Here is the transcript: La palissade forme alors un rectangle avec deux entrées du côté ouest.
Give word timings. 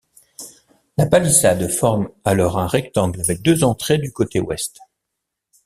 La 0.97 1.05
palissade 1.05 1.69
forme 1.69 2.09
alors 2.25 2.57
un 2.57 2.65
rectangle 2.65 3.21
avec 3.21 3.43
deux 3.43 3.63
entrées 3.63 3.99
du 3.99 4.11
côté 4.11 4.39
ouest. 4.39 4.79